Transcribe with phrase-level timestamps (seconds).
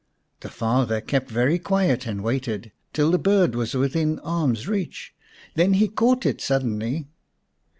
[0.39, 5.13] The father kept very quiet and waited till the bird was within arm's reach.
[5.53, 7.05] Then he caught it suddenly.